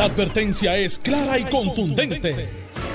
[0.00, 2.48] La advertencia es clara y contundente.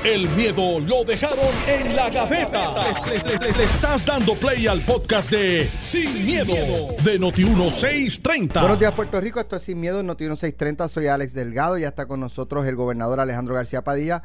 [0.04, 2.74] El miedo lo dejaron en la gaveta.
[3.06, 6.56] Le, estás dando play al podcast de Sin, miedo,
[7.04, 8.60] de Noti1630.
[8.60, 9.40] Buenos días, Puerto Rico.
[9.40, 10.88] Esto es Sin Miedo, Noti1630.
[10.88, 14.24] Soy Alex Delgado y ya está con nosotros el gobernador Alejandro García Padilla.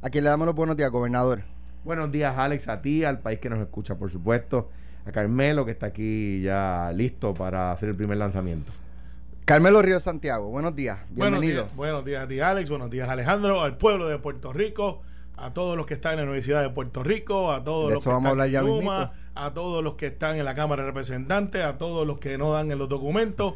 [0.00, 1.42] A quien le damos los buenos días, gobernador.
[1.84, 4.70] Buenos días, Alex, a ti, al país que nos escucha, por supuesto.
[5.04, 8.72] A Carmelo, que está aquí ya listo para hacer el primer lanzamiento.
[9.44, 11.68] Carmelo Río Santiago, buenos días, bienvenido.
[11.74, 15.02] Buenos días, a ti Alex, buenos días Alejandro, al pueblo de Puerto Rico,
[15.36, 18.10] a todos los que están en la Universidad de Puerto Rico, a todos los que
[18.10, 22.06] están en Luma, a todos los que están en la Cámara de Representantes, a todos
[22.06, 23.54] los que no dan en los documentos.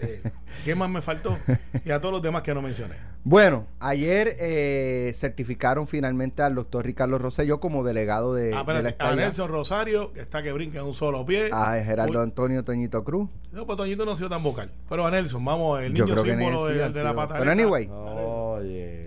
[0.00, 0.22] Eh,
[0.64, 1.36] ¿Qué más me faltó?
[1.84, 2.96] Y a todos los demás que no mencioné.
[3.24, 8.94] Bueno, ayer eh, certificaron finalmente al doctor Ricardo Rosselló como delegado de, ah, de la
[8.98, 11.50] A Nelson Rosario, que está que brinca en un solo pie.
[11.52, 13.28] A Gerardo Antonio Toñito Cruz.
[13.52, 14.70] No, pues Toñito no ha sido tan vocal.
[14.88, 17.38] Pero a Nelson, vamos, el niño símbolo de, de, la pataleta.
[17.38, 17.88] Pero anyway.
[17.90, 19.06] Oye.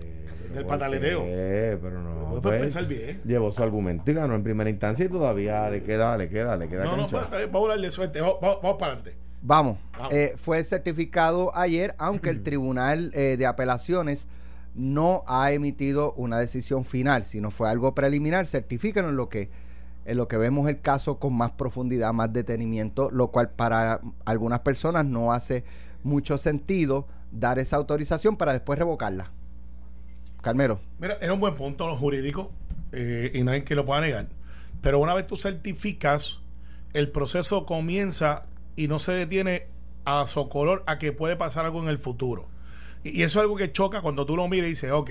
[0.52, 1.22] Del pataleteo.
[1.22, 2.40] Pero no.
[2.42, 3.20] Pues, pensar bien.
[3.24, 6.68] Llevó su argumento y ganó en primera instancia y todavía le queda, le queda, le
[6.68, 6.84] queda.
[6.84, 8.20] No, no, pues, vamos a darle suerte.
[8.20, 9.29] Vamos, vamos para adelante.
[9.42, 9.78] Vamos,
[10.10, 14.26] eh, fue certificado ayer, aunque el Tribunal eh, de Apelaciones
[14.74, 18.46] no ha emitido una decisión final, sino fue algo preliminar.
[18.46, 19.50] Certifican en lo que
[20.06, 24.60] en lo que vemos el caso con más profundidad, más detenimiento, lo cual para algunas
[24.60, 25.62] personas no hace
[26.02, 29.30] mucho sentido dar esa autorización para después revocarla.
[30.40, 30.80] Carmelo.
[30.98, 32.50] Mira, es un buen punto jurídico
[32.92, 34.28] eh, y nadie que lo pueda negar.
[34.80, 36.40] Pero una vez tú certificas,
[36.94, 39.66] el proceso comienza y no se detiene
[40.04, 42.48] a su color a que puede pasar algo en el futuro.
[43.04, 45.10] Y, eso es algo que choca cuando tú lo miras y dices, ok.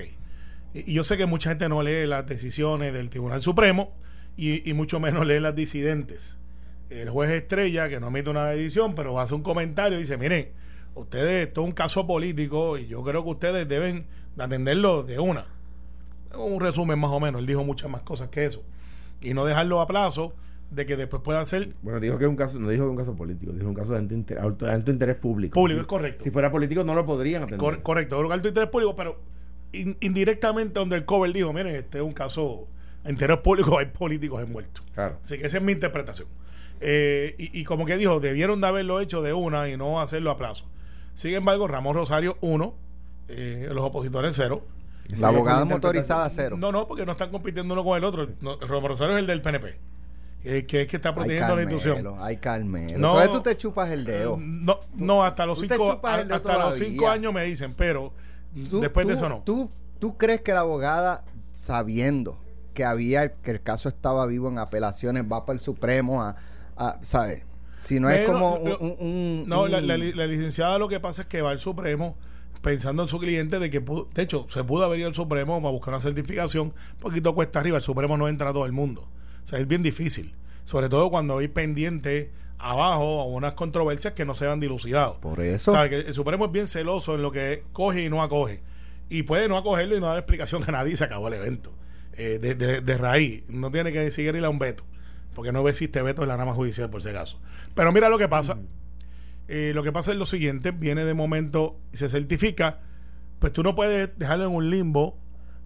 [0.74, 3.92] Y, yo sé que mucha gente no lee las decisiones del Tribunal Supremo
[4.36, 6.36] y, mucho menos lee las disidentes.
[6.88, 10.50] El juez estrella, que no emite una decisión, pero hace un comentario y dice, miren,
[10.94, 14.06] ustedes, esto es un caso político y yo creo que ustedes deben
[14.38, 15.46] atenderlo de una.
[16.34, 18.62] Un resumen más o menos, él dijo muchas más cosas que eso.
[19.20, 20.34] Y no dejarlo a plazo
[20.70, 21.74] de que después pueda ser.
[21.82, 23.74] Bueno, dijo que es un caso, no dijo que es un caso político, dijo un
[23.74, 25.54] caso de alto interés, alto, interés público.
[25.54, 26.24] Público, es correcto.
[26.24, 27.82] Si fuera político no lo podrían atender.
[27.82, 29.18] correcto, alto interés público, pero
[29.72, 32.68] indirectamente donde el cover dijo, miren, este es un caso
[33.04, 34.84] de interés público, hay políticos envueltos.
[34.94, 35.18] Claro.
[35.22, 36.28] Así que esa es mi interpretación.
[36.80, 40.38] Eh, y, como que dijo, debieron de haberlo hecho de una y no hacerlo a
[40.38, 40.64] plazo.
[41.12, 42.74] Sin embargo, Ramón Rosario, uno,
[43.28, 44.66] eh, los opositores, cero.
[45.18, 46.56] La abogada motorizada, cero.
[46.58, 48.28] No, no, porque no están compitiendo uno con el otro.
[48.66, 49.76] Ramón Rosario es el del PNP
[50.42, 52.16] que es que está protegiendo la institución.
[52.18, 52.98] Ay, Carmelo.
[52.98, 54.38] No, Entonces tú te chupas el dedo.
[54.40, 58.12] No, no hasta los cinco, hasta los cinco años me dicen, pero
[58.52, 59.42] después de eso no.
[59.44, 61.24] ¿tú, ¿Tú crees que la abogada,
[61.54, 62.38] sabiendo
[62.72, 66.36] que había que el caso estaba vivo en apelaciones, va para el Supremo a,
[66.76, 67.42] a ¿sabes?
[67.76, 71.58] Si no es como un, No, la, licenciada lo que pasa es que va al
[71.58, 72.16] Supremo
[72.62, 75.72] pensando en su cliente de que, de hecho, se pudo haber ido al Supremo para
[75.72, 79.08] buscar una certificación, un poquito cuesta arriba, el Supremo no entra a todo el mundo.
[79.42, 80.34] O sea, es bien difícil.
[80.64, 85.18] Sobre todo cuando hay pendiente abajo a unas controversias que no se van dilucidados.
[85.18, 85.72] Por eso.
[85.72, 85.90] ¿Sabe?
[85.90, 88.62] Que el Supremo es bien celoso en lo que coge y no acoge.
[89.08, 91.72] Y puede no acogerlo y no dar explicación a nadie y se acabó el evento.
[92.12, 93.48] Eh, de, raíz.
[93.48, 94.84] No tiene que seguir ir a un veto.
[95.34, 97.40] Porque no existe veto en la rama judicial, por si acaso.
[97.74, 98.58] Pero mira lo que pasa.
[99.48, 102.80] Eh, lo que pasa es lo siguiente: viene de momento y se certifica.
[103.38, 105.18] Pues tú no puedes dejarlo en un limbo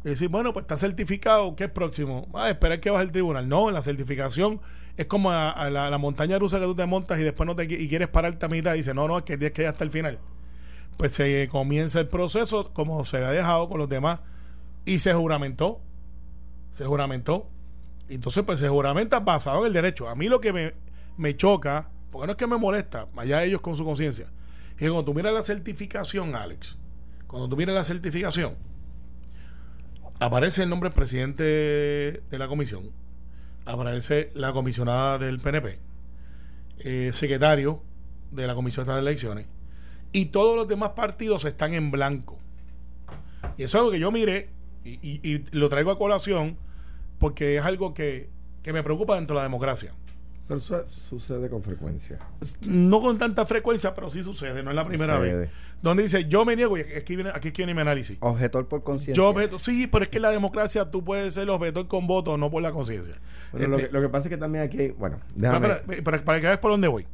[0.05, 2.29] y decir, bueno, pues está certificado, ¿qué es próximo?
[2.35, 3.49] Ah, esperar que baje el tribunal.
[3.49, 4.61] No, la certificación
[4.99, 7.89] es como a, la, montaña rusa que tú te montas y después no te y
[7.89, 9.91] quieres pararte a mitad y dices, no, no, es que tienes que ir hasta el
[9.91, 10.19] final.
[10.99, 14.21] Pues se comienza el proceso como se ha dejado con los demás
[14.85, 15.81] y se juramentó.
[16.71, 17.49] Se juramentó.
[18.09, 20.11] Entonces, pues se juramenta basado en el derecho.
[20.11, 20.75] A mí lo que me,
[21.17, 24.27] me choca, porque no es que me molesta, allá ellos con su conciencia,
[24.73, 26.77] es que cuando tú miras la certificación, Alex,
[27.27, 28.57] cuando tú miras la certificación,
[30.25, 32.91] aparece el nombre del presidente de la comisión,
[33.67, 35.79] aparece la comisionada del PNP,
[36.79, 37.83] eh, secretario
[38.31, 39.47] de la Comisión de Elecciones,
[40.13, 42.39] y todos los demás partidos están en blanco.
[43.59, 44.49] Y eso es algo que yo mire
[44.85, 46.57] y, lo traigo a colación
[47.19, 48.31] porque es algo que,
[48.63, 49.93] que me preocupa dentro de la democracia.
[50.47, 52.19] Pero eso sucede con frecuencia.
[52.63, 55.49] No con tanta frecuencia, pero sí sucede, no es la primera vez.
[55.81, 58.17] Donde dice, yo me niego, y aquí viene, aquí viene mi análisis.
[58.21, 59.15] Objetor por conciencia.
[59.15, 62.51] Yo objeto, sí, pero es que la democracia tú puedes ser objetor con voto, no
[62.51, 63.15] por la conciencia.
[63.53, 65.69] lo, que, lo, que, pasa es que también aquí, bueno, déjame.
[66.03, 67.07] Para, para, que veas por dónde voy.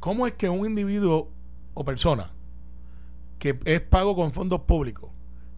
[0.00, 1.30] ¿Cómo es que un individuo
[1.74, 2.32] o persona
[3.38, 5.10] que es pago con fondos públicos,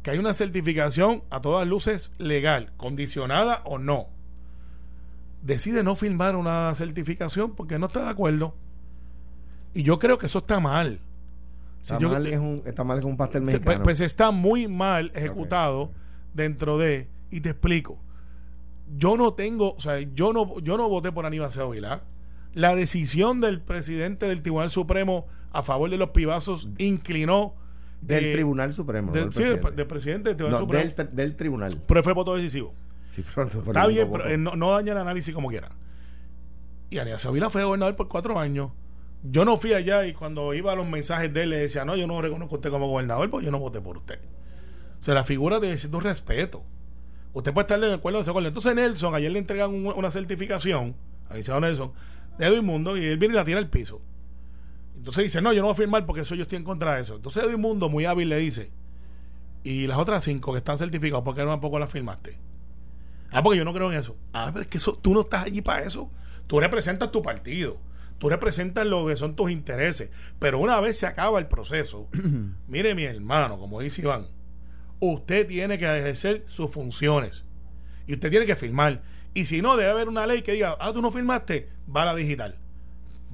[0.02, 4.08] que hay una certificación a todas luces legal, condicionada o no,
[5.42, 8.54] decide no firmar una certificación porque no está de acuerdo.
[9.74, 11.00] Y yo creo que eso está mal.
[11.80, 13.84] Si Está, yo- mal es un, está mal es un pastel Te- mexicano.
[13.84, 15.92] Pues, está muy mal ejecutado
[16.34, 17.08] dentro de.
[17.30, 17.98] Y te explico.
[18.96, 22.02] Yo no tengo, o sea, yo no, yo no voté por Aníbal Acevedo Vilá.
[22.54, 27.54] La decisión del presidente del Tribunal Supremo a favor de los pibazos inclinó.
[28.00, 29.12] del eh, Tribunal Supremo.
[29.12, 29.70] del- no del sí, presidente.
[29.76, 30.94] del presidente del Tribunal No, Supremo.
[30.96, 31.72] del, del tribunal.
[31.86, 32.72] pero fue voto decisivo.
[33.08, 35.70] Sí, pronto, Está bien, pero eh, no, no daña el análisis como quiera.
[36.90, 38.70] Y Aníbal Vilá fue gobernador por cuatro años.
[39.22, 41.96] Yo no fui allá y cuando iba a los mensajes de él le decía, no,
[41.96, 44.20] yo no reconozco a usted como gobernador porque yo no voté por usted.
[45.00, 46.62] O sea, la figura debe ser un respeto.
[47.32, 48.48] Usted puede estar de acuerdo desacuerdo.
[48.48, 50.94] Entonces Nelson, ayer le entregan un- una certificación
[51.28, 51.92] licenciado Nelson
[52.38, 54.00] de Edwin Mundo y él viene y la tira al piso.
[54.96, 57.02] Entonces dice, no, yo no voy a firmar porque eso yo estoy en contra de
[57.02, 57.16] eso.
[57.16, 58.70] Entonces Edwin Mundo, muy hábil, le dice,
[59.62, 62.38] y las otras cinco que están certificadas, ¿por qué no tampoco las firmaste?
[63.30, 64.16] Ah, porque yo no creo en eso.
[64.32, 66.10] Ah, pero es que eso, tú no estás allí para eso.
[66.46, 67.78] Tú representas tu partido.
[68.18, 70.10] Tú representas lo que son tus intereses.
[70.38, 72.08] Pero una vez se acaba el proceso,
[72.68, 74.26] mire mi hermano, como dice Iván,
[74.98, 77.44] usted tiene que ejercer sus funciones.
[78.06, 79.02] Y usted tiene que firmar.
[79.34, 82.06] Y si no, debe haber una ley que diga, ah, tú no firmaste, va a
[82.06, 82.56] la digital.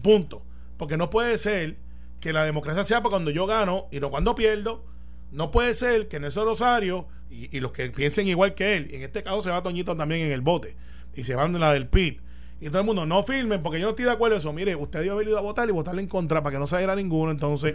[0.03, 0.45] Punto.
[0.77, 1.79] Porque no puede ser
[2.21, 4.85] que la democracia sea para cuando yo gano y no cuando pierdo.
[5.31, 9.03] No puede ser que Nelson Rosario y, y los que piensen igual que él, en
[9.03, 10.77] este caso se va Toñito también en el bote,
[11.15, 12.21] y se van de la del PIB,
[12.61, 14.53] y todo el mundo no firmen porque yo no estoy de acuerdo en eso.
[14.53, 16.95] Mire, usted debió haber ido a votar y votarle en contra para que no saliera
[16.97, 17.75] ninguno, entonces,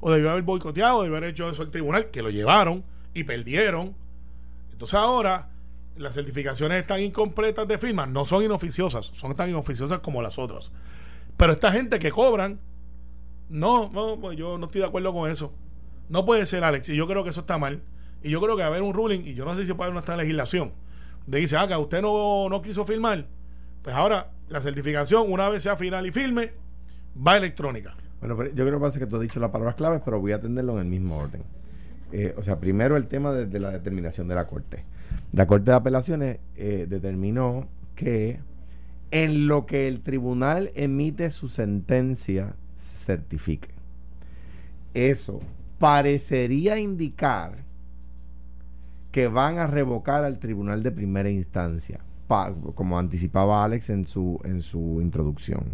[0.00, 3.94] o debió haber boicoteado, debió haber hecho eso el tribunal, que lo llevaron y perdieron.
[4.72, 5.50] Entonces ahora
[5.96, 10.70] las certificaciones están incompletas de firmas, no son inoficiosas, son tan inoficiosas como las otras.
[11.36, 12.58] Pero esta gente que cobran,
[13.50, 15.52] no, no, pues yo no estoy de acuerdo con eso.
[16.08, 17.82] No puede ser, Alex, y yo creo que eso está mal.
[18.22, 19.90] Y yo creo que va a haber un ruling, y yo no sé si puede
[19.90, 20.72] haber una legislación,
[21.26, 23.26] de dice, ah, que usted no, no quiso firmar,
[23.82, 26.52] pues ahora la certificación, una vez sea final y firme,
[27.16, 27.94] va electrónica.
[28.20, 30.32] Bueno, pero yo creo que pasa que tú has dicho las palabras claves, pero voy
[30.32, 31.42] a atenderlo en el mismo orden.
[32.12, 34.84] Eh, o sea, primero el tema de, la determinación de la Corte.
[35.32, 38.40] La Corte de Apelaciones eh, determinó que
[39.10, 43.70] en lo que el tribunal emite su sentencia se certifique.
[44.92, 45.40] Eso
[45.78, 47.64] parecería indicar
[49.12, 54.40] que van a revocar al tribunal de primera instancia, pa- como anticipaba Alex en su,
[54.44, 55.64] en su introducción.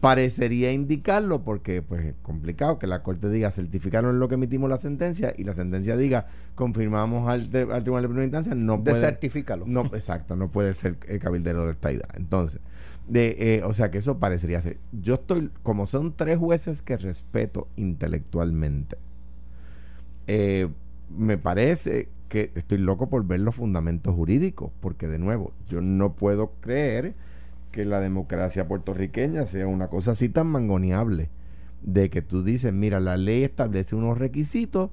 [0.00, 4.68] Parecería indicarlo porque pues es complicado que la corte diga certificaron en lo que emitimos
[4.68, 8.82] la sentencia y la sentencia diga confirmamos al, de- al tribunal de primera instancia no
[8.84, 9.64] puede Desertifícalo.
[9.66, 12.08] no exacto no puede ser el cabildero de esta idea.
[12.14, 12.60] Entonces
[13.08, 14.78] de, eh, o sea que eso parecería ser.
[14.92, 18.96] Yo estoy como son tres jueces que respeto intelectualmente
[20.26, 20.68] eh,
[21.08, 26.14] me parece que estoy loco por ver los fundamentos jurídicos porque de nuevo yo no
[26.14, 27.14] puedo creer
[27.70, 31.28] que la democracia puertorriqueña sea una cosa así tan mangoneable
[31.82, 34.90] de que tú dices, mira, la ley establece unos requisitos,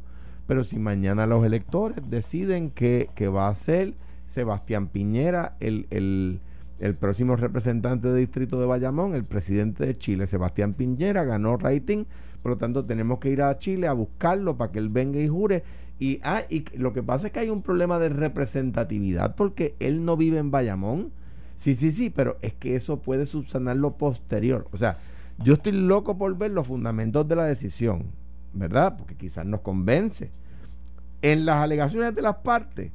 [0.48, 3.94] pero si mañana los electores deciden que, que va a ser
[4.27, 6.42] Sebastián Piñera el, el,
[6.80, 12.06] el próximo representante de distrito de Bayamón, el presidente de Chile, Sebastián Piñera, ganó rating,
[12.43, 15.29] por lo tanto tenemos que ir a Chile a buscarlo para que él venga y
[15.29, 15.63] jure.
[15.97, 20.03] Y, ah, y lo que pasa es que hay un problema de representatividad porque él
[20.03, 21.11] no vive en Bayamón.
[21.59, 24.67] Sí, sí, sí, pero es que eso puede subsanar lo posterior.
[24.73, 24.97] O sea,
[25.39, 28.07] yo estoy loco por ver los fundamentos de la decisión,
[28.51, 28.97] ¿verdad?
[28.97, 30.29] Porque quizás nos convence.
[31.21, 32.91] En las alegaciones de las partes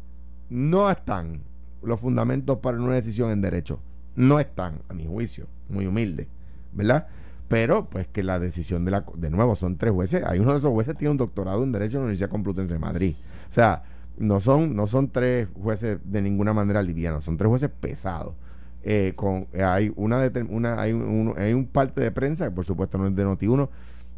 [0.51, 1.41] no están
[1.83, 3.81] los fundamentos para una decisión en derecho.
[4.15, 6.29] No están, a mi juicio, muy humilde,
[6.75, 7.07] ¿verdad?
[7.49, 9.05] Pero, pues que la decisión de la...
[9.15, 10.23] De nuevo, son tres jueces.
[10.27, 12.79] Hay uno de esos jueces tiene un doctorado en Derecho en la Universidad Complutense de
[12.79, 13.17] Madrid.
[13.51, 13.83] O sea,
[14.19, 18.35] no son, no son tres jueces de ninguna manera livianos, son tres jueces pesados.
[18.83, 23.07] Eh, con, hay una hay, un, hay un parte de prensa, que por supuesto no
[23.07, 23.69] es de Noti1,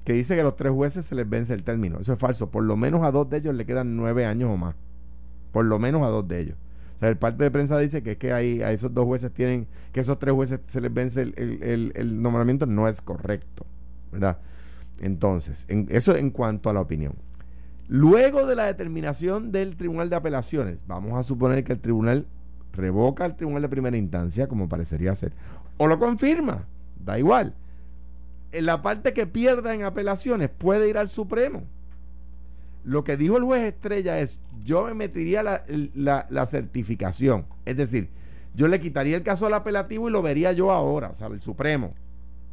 [0.04, 1.99] que dice que a los tres jueces se les vence el término.
[2.00, 2.50] Eso es falso.
[2.50, 4.75] Por lo menos a dos de ellos le quedan nueve años o más.
[5.52, 6.56] Por lo menos a dos de ellos.
[7.00, 9.66] Sea, el parte de prensa dice que es que hay, a esos dos jueces tienen,
[9.92, 13.64] que esos tres jueces se les vence el nombramiento, no es correcto.
[14.12, 14.38] ¿Verdad?
[15.00, 17.14] Entonces, en- eso en cuanto a la opinión.
[17.88, 22.26] Luego de la determinación del Tribunal de Apelaciones, vamos a suponer que el tribunal
[22.73, 25.33] revoca al Tribunal de Primera Instancia, como parecería ser,
[25.78, 26.66] o lo confirma,
[27.04, 27.54] da igual.
[28.52, 31.62] En la parte que pierda en apelaciones puede ir al Supremo.
[32.84, 37.44] Lo que dijo el juez Estrella es, yo me metería la, la- la certificación.
[37.64, 38.08] Es decir,
[38.54, 41.42] yo le quitaría el caso al apelativo y lo vería yo ahora, o sea, el
[41.42, 41.94] Supremo.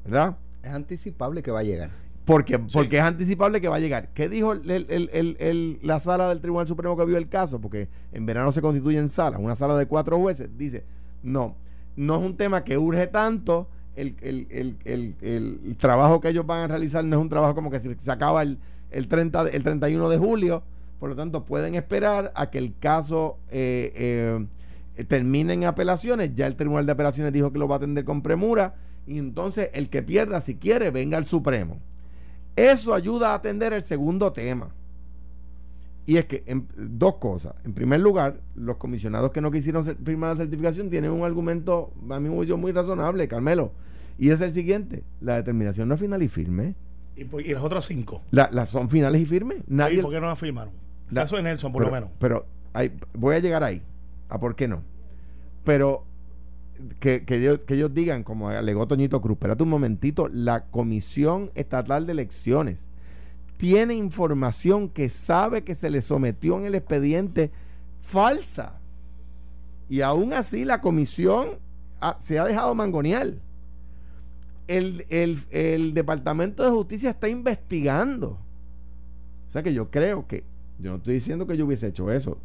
[0.03, 0.37] ¿Verdad?
[0.63, 1.89] Es anticipable que va a llegar.
[2.25, 4.09] Porque, porque es anticipable que va a llegar.
[4.13, 7.61] ¿Qué dijo el- el- el- la sala del Tribunal Supremo que vio el caso?
[7.61, 10.49] Porque en verano se constituyen salas, una sala de cuatro jueces.
[10.57, 10.83] Dice,
[11.23, 11.55] no,
[11.95, 16.45] no es un tema que urge tanto, el, el, el, el, el trabajo que ellos
[16.45, 18.59] van a realizar no es un trabajo como que se, se acaba el,
[18.91, 20.63] el, 30, de- el 31 de julio,
[20.99, 24.45] por lo tanto pueden esperar a que el caso eh,
[24.97, 28.03] eh, termine en apelaciones, ya el Tribunal de Apelaciones dijo que lo va a atender
[28.05, 28.75] con premura,
[29.05, 31.77] y entonces el que pierda, si quiere, venga al Supremo.
[32.55, 34.69] Eso ayuda a atender el segundo tema.
[36.07, 37.53] Y es que, en- dos cosas.
[37.65, 42.19] En primer lugar, los comisionados que no quisieron firmar la certificación tienen un argumento, a
[42.19, 43.71] mi juicio, muy razonable, Carmelo.
[44.17, 46.75] Y es el siguiente: la determinación no es final y firme.
[47.17, 48.21] ¿Y, por- y los otros cinco?
[48.31, 49.59] La, las son finales y firmes.
[49.67, 49.99] Nadie.
[49.99, 50.73] ¿Y por qué no la firmaron?
[51.09, 52.15] La- Eso es Nelson, por pero, lo menos.
[52.19, 53.81] Pero hay- voy a llegar ahí.
[54.29, 54.83] ¿A por qué no?
[55.63, 56.03] Pero
[56.99, 61.49] que, que ellos, que ellos digan, como alegó Toñito Cruz, espérate un momentito, la Comisión
[61.55, 62.85] Estatal de Elecciones
[63.57, 67.51] tiene información que sabe que se le sometió en el expediente
[68.01, 68.73] falsa.
[69.89, 71.47] Y aún así la comisión
[72.19, 73.33] se ha dejado mangonear.
[74.67, 78.37] El, el- el Departamento de Justicia está investigando.
[79.47, 80.43] O sea que yo creo que,
[80.79, 82.37] yo no estoy diciendo que yo hubiese hecho eso,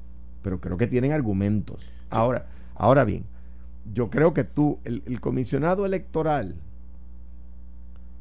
[0.43, 1.85] pero creo que tienen argumentos.
[2.11, 3.25] Ahora, ahora bien,
[3.93, 6.55] yo creo que tú, el, el comisionado electoral,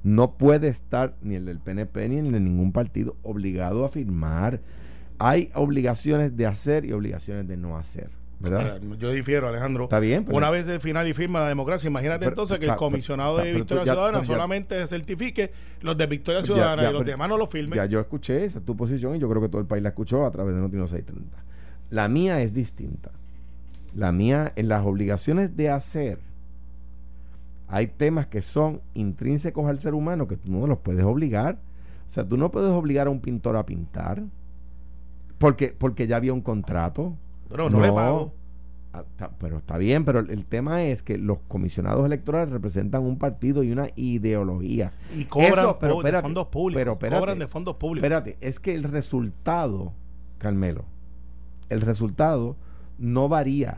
[0.04, 4.60] no puede estar ni el del PNP ni el de ningún partido obligado a firmar.
[5.20, 8.10] Hay obligaciones de hacer y obligaciones de no hacer,
[8.98, 9.86] Yo difiero, Alejandro.
[9.86, 12.66] Está bien, pero- Una vez de final y firma la democracia, imagínate Pero- entonces que
[12.66, 16.90] el comisionado pero- de Victoria ya- Ciudadana ya- solamente certifique los de Victoria Ciudadana ya,
[16.90, 17.78] y los demás no lo firmen.
[17.78, 19.90] Ya yo escuché esa es tu posición y yo creo que todo el país la
[19.90, 21.38] escuchó a través de Notino 630.
[21.90, 23.12] La mía es distinta.
[23.94, 26.20] La mía, en las obligaciones de hacer,
[27.68, 31.58] hay temas que son intrínsecos al ser humano que tú no los puedes obligar.
[32.10, 34.24] O sea, tú no puedes obligar a un pintor a pintar
[35.38, 37.18] porque, porque ya había un contrato.
[37.52, 38.34] Pero no, le pago.
[38.94, 39.04] Ah,
[39.40, 43.72] pero está bien, pero el, tema es que los comisionados electorales representan un partido y
[43.72, 44.92] una ideología.
[45.16, 46.80] Y cobran Eso, pero po- de espérate, fondos públicos.
[46.82, 47.20] pero espérate.
[47.22, 48.04] cobran de fondos públicos.
[48.04, 49.94] Espérate, es que el resultado,
[50.40, 50.84] Carmelo,
[51.70, 52.58] el resultado
[52.98, 53.78] no varía.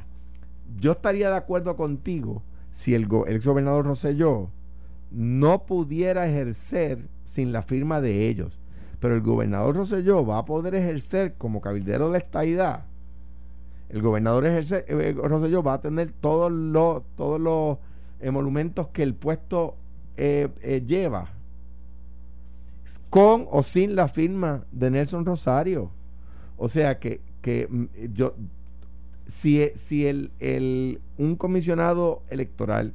[0.79, 4.49] Yo estaría de acuerdo contigo si el, go- el ex gobernador Rosselló
[5.11, 8.59] no pudiera ejercer sin la firma de ellos.
[8.99, 12.85] Pero el gobernador Rosselló va a poder ejercer como cabildero de la estadidad.
[13.93, 17.77] El gobernador ejerce, eh, Rosselló va a tener todos los, todos los
[18.19, 19.75] emolumentos que el puesto
[20.17, 21.29] eh, eh, lleva
[23.11, 25.91] con o sin la firma de Nelson Rosario.
[26.57, 27.85] O sea que, que mm,
[28.15, 28.33] yo,
[29.31, 32.93] si, si el, el- un comisionado electoral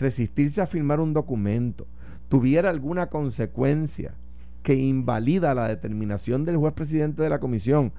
[0.00, 1.86] resistirse a firmar un documento
[2.28, 4.14] tuviera alguna consecuencia
[4.64, 7.92] que invalida la determinación del juez presidente de la comisión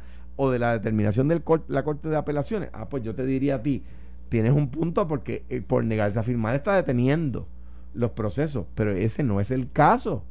[0.44, 3.62] o de la determinación de la Corte de Apelaciones, ah, pues yo te diría a
[3.62, 3.84] ti,
[4.28, 7.48] tienes un punto porque eh, por negarse a firmar está deteniendo
[7.94, 10.24] los procesos, pero ese no es el caso.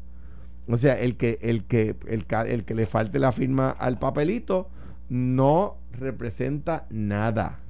[0.66, 4.68] O sea, el que, el que, el, que le falte la firma al papelito
[5.08, 7.60] no representa nada.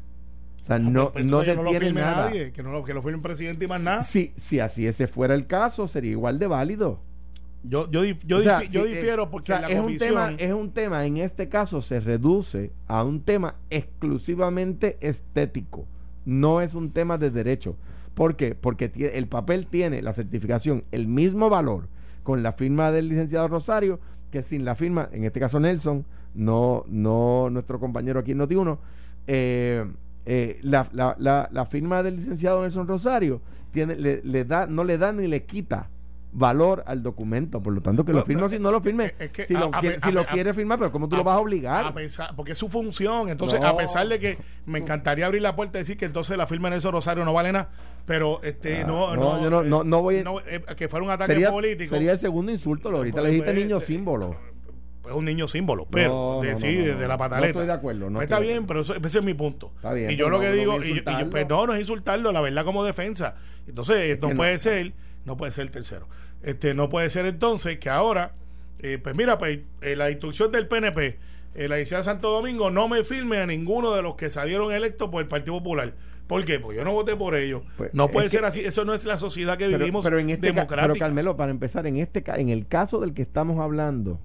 [0.62, 2.24] O sea, no, Pues no entonces que no lo detiene firme nada.
[2.24, 4.00] nadie, que, no lo, que lo firme el presidente y más nada.
[4.00, 7.00] Si, si así ese fuera el caso, sería igual de válido.
[7.62, 9.96] Yo, yo, yo, O sea, difi- yo eh, difiero porque o sea, la es un
[9.98, 15.86] tema, es un tema, en este caso se reduce a un tema exclusivamente estético.
[16.24, 17.76] No es un tema de derecho.
[18.14, 18.54] ¿Por qué?
[18.54, 21.88] Porque el papel tiene la certificación el mismo valor
[22.22, 24.00] con la firma del licenciado Rosario
[24.30, 28.78] que sin la firma, en este caso Nelson, no, no nuestro compañero aquí en Noti1,
[29.26, 29.84] eh,
[30.26, 33.40] eh, la, la- la- la firma del licenciado Nelson Rosario
[33.72, 35.88] tiene, le, le da, no le da ni le quita
[36.32, 38.80] valor al documento, por lo tanto que lo No, firme o no, si no lo
[38.80, 40.78] firme, es- que si lo, a quiere, pe- si a lo pe- a- quiere firmar,
[40.78, 41.84] pero ¿cómo tú lo vas a obligar?
[41.86, 43.28] A pesar, porque es su función.
[43.28, 43.66] Entonces, No.
[43.66, 46.68] a pesar de que me encantaría abrir la puerta y decir que entonces la firma
[46.68, 47.70] de Nelson Rosario no vale nada,
[48.06, 50.88] pero este Ah, no, no, no, yo no- no- no voy a- no, eh, que
[50.88, 51.94] fuera un ataque sería, político.
[51.94, 54.36] sería el segundo insulto, lo ahorita Pues, le dijiste pues, niño eh, símbolo.
[55.08, 57.00] Es un niño símbolo, pero No, de, no, sí, no, no, de, no.
[57.00, 57.48] de la No pataleta.
[57.48, 59.72] estoy de acuerdo, no Pues está bien, pero eso, ese es mi punto.
[59.74, 61.66] Está bien, y yo pues lo no, que no digo, y, y yo, pues no,
[61.66, 63.34] no es insultarlo, la verdad como defensa.
[63.66, 64.36] Entonces, no no.
[64.36, 64.92] puede ser,
[65.24, 66.08] no puede ser el tercero.
[66.42, 68.32] Este, no puede ser entonces que ahora,
[68.78, 71.18] eh, pues mira, pues eh, la instrucción del PNP,
[71.54, 75.10] eh, la licenciada Santo Domingo, no me firme a ninguno de los que salieron electos
[75.10, 75.94] por el Partido Popular.
[76.26, 76.60] ¿Por qué?
[76.60, 77.62] Porque yo no voté por ellos.
[77.76, 78.60] Pues, no puede que- ser así.
[78.60, 80.92] Eso no es la sociedad que Pero, vivimos pero en este ca- democrática.
[80.92, 84.20] pero Carmelo, para empezar, en este ca- en el caso del que estamos hablando,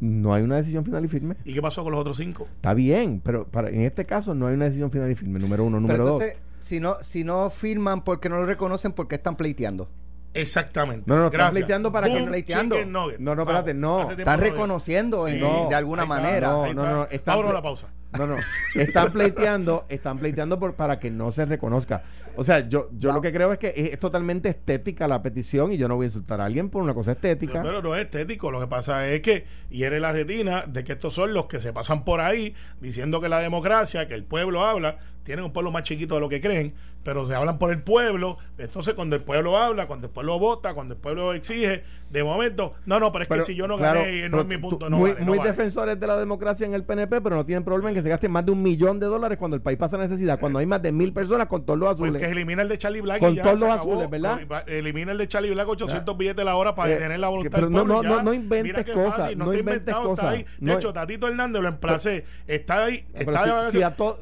[0.00, 1.36] no hay una decisión final y firme.
[1.44, 2.48] ¿Y qué pasó con los otros cinco?
[2.56, 5.64] Está bien, pero para, en este caso no hay una decisión final y firme, número
[5.64, 5.80] uno.
[5.80, 6.22] Número dos.
[6.62, 9.90] Si no, si no firman porque no lo reconocen, porque están pleiteando.
[10.34, 11.04] Exactamente.
[11.06, 11.52] No, no, están Gracias.
[11.56, 12.76] pleiteando para que Boom, pleiteando.
[12.86, 14.10] No, no, espérate, no.
[14.10, 16.48] Están reconociendo en- de alguna está, manera.
[16.48, 16.82] No, no, está.
[16.92, 17.86] no, están Vámonos a ple- la pausa.
[18.18, 18.36] No, no.
[18.74, 22.02] Están pleiteando, están pleiteando por, para que no se reconozca.
[22.36, 25.76] O sea, yo, yo lo que creo es que es, totalmente estética la petición y
[25.76, 27.62] yo no voy a insultar a alguien por una cosa estética.
[27.62, 31.12] Pero, no es estético, lo que pasa es que hiere la retina de que estos
[31.12, 34.98] son los que se pasan por ahí diciendo que la democracia, que el pueblo habla,
[35.24, 38.38] tienen un pueblo más chiquito de lo que creen, pero se hablan por el pueblo.
[38.58, 42.74] Entonces, cuando el pueblo habla, cuando el pueblo vota, cuando el pueblo exige, de momento,
[42.84, 44.90] no, no, pero es que si yo no gané, no es mi punto.
[44.90, 47.96] no muy, muy defensores de la democracia en el PNP, pero no tienen problema en
[47.96, 50.58] que se gaste más de un millón de dólares cuando el país pasa necesidad, cuando
[50.58, 52.22] hay más de mil personas con todos los pues azules.
[52.22, 53.18] que elimina el de Charlie Black.
[53.18, 54.40] Con todos los azules, ¿verdad?
[54.66, 57.70] Elimina el de Charlie Black, 800 billetes la hora para eh, detener la voluntad pero
[57.70, 59.34] no, no, no, no inventes cosas.
[59.36, 60.44] no inventes cosas.
[60.58, 62.24] De hecho, Tatito Hernández lo emplacé.
[62.46, 63.68] Está ahí, está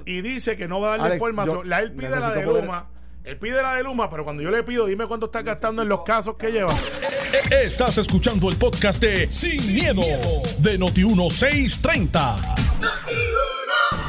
[0.04, 2.69] y dice que no va a darle información la él pide la de.
[3.22, 5.90] Él pide la de Luma, pero cuando yo le pido, dime cuánto está gastando en
[5.90, 6.74] los casos que lleva.
[7.50, 10.00] Estás escuchando el podcast de Sin, miedo,
[10.58, 12.36] de Noti1630.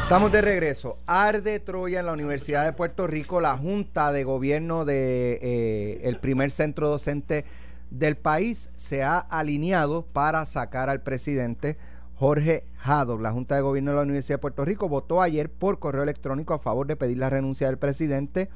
[0.03, 0.97] Estamos de regreso.
[1.05, 6.17] Arde Troya en la Universidad de Puerto Rico, la Junta de Gobierno de eh, el
[6.19, 7.43] primer centro docente
[7.89, 11.77] del país se ha alineado para sacar al presidente
[12.15, 15.79] Jorge Haddock, la Junta de Gobierno de la Universidad de Puerto Rico, votó ayer por
[15.79, 18.47] correo electrónico a favor de pedir la renuncia del presidente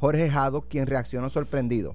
[0.00, 1.94] Jorge Haddock, quien reaccionó sorprendido.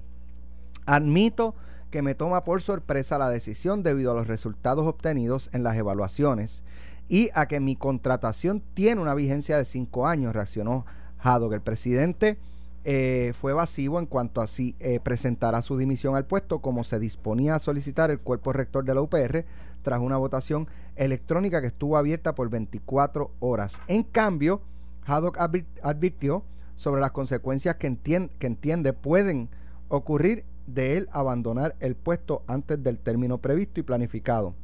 [0.86, 1.54] Admito
[1.90, 6.62] que me toma por sorpresa la decisión debido a los resultados obtenidos en las evaluaciones
[7.08, 10.86] y a que mi contratación tiene una vigencia de cinco años, reaccionó
[11.18, 11.54] Haddock.
[11.54, 12.38] El presidente
[12.84, 17.00] eh, fue evasivo en cuanto a si eh, presentará su dimisión al puesto, como se
[17.00, 19.44] disponía a solicitar el cuerpo rector de la UPR
[19.82, 23.80] tras una votación electrónica que estuvo abierta por 24 horas.
[23.88, 24.60] En cambio,
[25.04, 25.38] Haddock
[25.82, 26.44] advirtió
[26.76, 29.48] sobre las consecuencias que, entiende pueden
[29.88, 34.54] ocurrir de él abandonar el puesto antes del término previsto y planificado.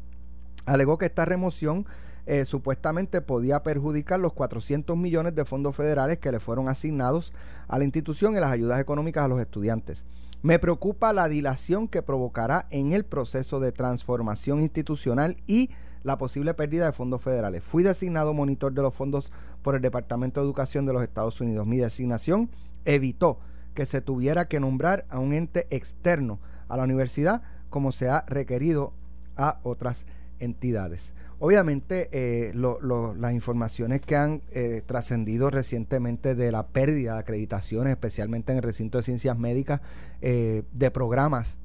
[0.66, 1.86] Alegó que esta remoción
[2.26, 7.32] eh, supuestamente podía perjudicar los 400 millones de fondos federales que le fueron asignados
[7.66, 10.04] a la institución y las ayudas económicas a los estudiantes.
[10.42, 15.70] Me preocupa la dilación que provocará en el proceso de transformación institucional y
[16.02, 17.62] la posible pérdida de fondos federales.
[17.62, 19.32] Fui designado monitor de los fondos
[19.62, 21.66] por el Departamento de Educación de los Estados Unidos.
[21.66, 22.50] Mi designación
[22.84, 23.38] evitó
[23.74, 28.24] que se tuviera que nombrar a un ente externo a la universidad como se ha
[28.26, 28.92] requerido
[29.36, 30.06] a otras
[30.38, 31.12] entidades.
[31.38, 38.52] Obviamente, eh, las informaciones que han eh, trascendido recientemente de la pérdida de acreditaciones, especialmente
[38.52, 39.80] en el recinto de ciencias médicas,
[40.20, 41.58] eh, de programas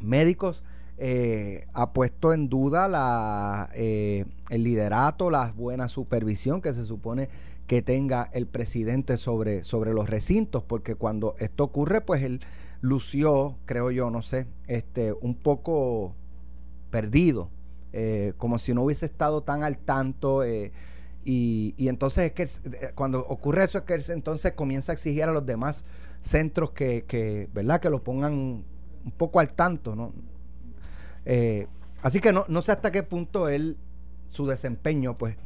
[0.00, 0.62] médicos,
[1.72, 7.28] ha puesto en duda la, el liderato, la buena supervisión que se supone
[7.66, 12.40] que tenga el presidente sobre, sobre los recintos, porque cuando esto ocurre, pues él
[12.80, 16.14] lució, creo yo, no sé, este, un poco
[16.90, 17.50] perdido
[17.96, 20.42] eh, como si no hubiese estado tan al tanto.
[20.42, 20.72] Eh,
[21.24, 25.32] y, entonces es que eh, cuando ocurre eso es que entonces comienza a exigir a
[25.32, 25.84] los demás
[26.20, 27.80] centros que, que ¿verdad?
[27.80, 30.12] Que lo pongan un poco al tanto, ¿no?
[32.02, 33.76] Así que no, no sé hasta qué punto él,
[34.28, 35.36] su desempeño, pues,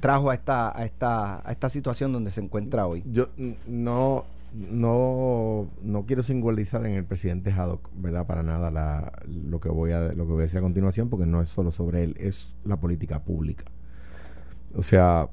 [0.00, 3.02] trajo a esta, a esta, a esta situación donde se encuentra hoy.
[3.06, 3.28] Yo
[3.66, 8.26] no, no, no quiero singularizar en el presidente Haddock, ¿verdad?
[8.26, 11.26] Para nada la, lo, que voy a, lo que voy a decir a continuación, porque
[11.26, 13.64] no es solo sobre él, es la política pública.
[14.74, 15.28] O sea,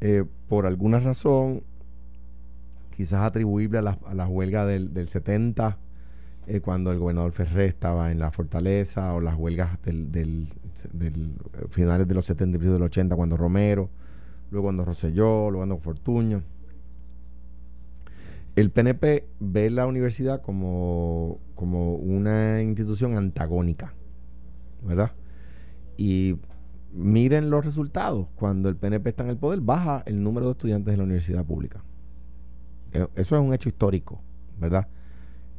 [0.00, 1.62] eh, por alguna razón,
[2.96, 5.78] quizás atribuible a la, a huelga del, del 70,
[6.48, 10.48] eh, cuando el gobernador Ferré estaba en la fortaleza, o las huelgas del, del,
[10.92, 13.90] eh, finales de los 70 y del 80, cuando Romero,
[14.50, 16.42] luego cuando Rosselló, luego cuando Fortuño
[18.60, 23.94] el PNP ve la universidad como, como una institución antagónica,
[24.82, 25.12] ¿verdad?
[25.96, 26.36] Y
[26.92, 28.26] miren los resultados.
[28.34, 31.44] Cuando el PNP está en el poder, baja el número de estudiantes de la universidad
[31.44, 31.84] pública.
[32.92, 34.20] Eh, eso es un hecho histórico,
[34.58, 34.88] ¿verdad?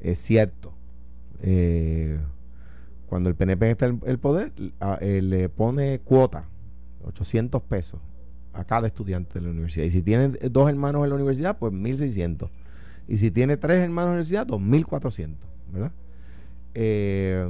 [0.02, 0.74] Es cierto.
[1.42, 2.20] Eh,
[3.08, 4.52] cuando el PNP está en el poder,
[5.02, 6.46] eh, le pone cuota,
[7.04, 8.00] 800 pesos
[8.54, 9.86] a cada estudiante de la universidad.
[9.86, 12.50] Y si tienen dos hermanos en la universidad, pues 1600.
[13.08, 15.36] Y si tiene tres hermanos en la universidad, 2.400,
[15.72, 15.92] ¿verdad?
[16.76, 17.50] Eh,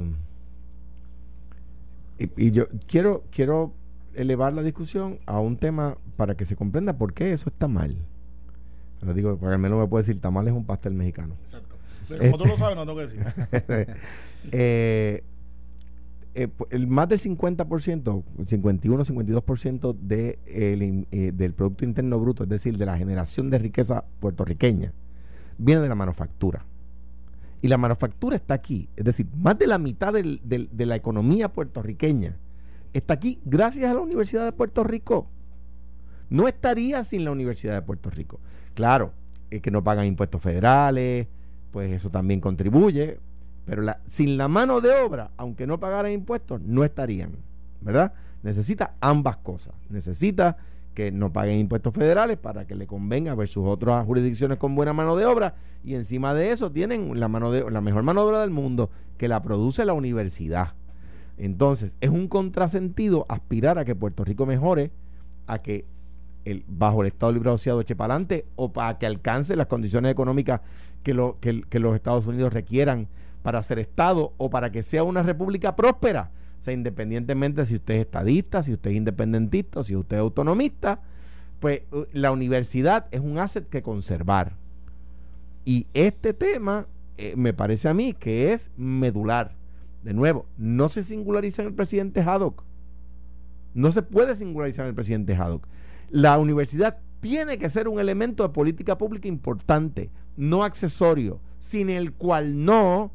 [2.36, 3.72] y, yo quiero, quiero
[4.14, 7.96] elevar la discusión a un tema para que se comprenda por qué eso está mal.
[9.14, 11.34] Digo, para al menos me puede decir, tamal es un pastel mexicano.
[11.42, 11.79] Exacto.
[12.08, 13.24] Pero como tú lo sabes, no tengo que decir.
[14.52, 15.22] eh,
[16.34, 22.78] eh, el más del 50%, 51, 52% de eh, del Producto Interno Bruto, es decir,
[22.78, 24.92] de la generación de riqueza puertorriqueña,
[25.58, 26.64] viene de la manufactura.
[27.62, 28.88] Y la manufactura está aquí.
[28.96, 32.36] Es decir, más de la mitad de la economía puertorriqueña
[32.92, 35.28] está aquí gracias a la Universidad de Puerto Rico.
[36.28, 38.40] no estaría sin la Universidad de Puerto Rico.
[38.74, 39.12] Claro,
[39.50, 41.26] es que no pagan impuestos federales,
[41.70, 43.18] pues eso también contribuye,
[43.64, 47.32] pero la, sin la mano de obra, aunque no pagaran impuestos, no estarían,
[47.80, 48.12] ¿verdad?
[48.42, 49.74] Necesita ambas cosas.
[49.88, 50.56] Necesita
[50.94, 55.16] que no paguen impuestos federales para que le convenga versus otras jurisdicciones con buena mano
[55.16, 55.54] de obra
[55.84, 58.90] y encima de eso tienen la mano de la mejor mano de obra del mundo
[59.16, 60.74] que la produce la universidad.
[61.38, 64.90] Entonces, es un contrasentido aspirar a que Puerto Rico mejore,
[65.46, 65.86] a que
[66.66, 70.60] bajo el Estado Libre Asociado eche para adelante o para que alcance las condiciones económicas
[71.02, 73.08] que, lo, que, que los Estados Unidos requieran
[73.42, 77.94] para ser Estado o para que sea una república próspera o sea, independientemente si usted
[77.94, 81.00] es estadista, si usted es independentista, si usted es autonomista,
[81.58, 84.56] pues la universidad es un asset que conservar.
[85.64, 89.54] Y este tema eh, me parece a mí que es medular.
[90.02, 92.62] De nuevo, no se singulariza en el presidente Haddock.
[93.72, 95.66] No se puede singularizar en el presidente Haddock.
[96.10, 102.12] La universidad tiene que ser un elemento de política pública importante, no accesorio, sin el
[102.12, 103.12] cual no